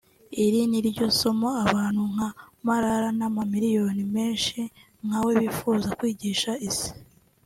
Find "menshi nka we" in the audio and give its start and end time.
4.15-5.31